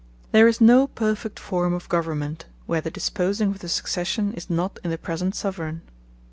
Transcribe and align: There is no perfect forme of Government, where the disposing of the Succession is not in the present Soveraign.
There 0.31 0.47
is 0.47 0.59
no 0.59 0.87
perfect 0.87 1.39
forme 1.39 1.75
of 1.75 1.87
Government, 1.87 2.47
where 2.65 2.81
the 2.81 2.89
disposing 2.89 3.49
of 3.51 3.59
the 3.59 3.69
Succession 3.69 4.33
is 4.33 4.49
not 4.49 4.79
in 4.83 4.89
the 4.89 4.97
present 4.97 5.35
Soveraign. 5.35 5.81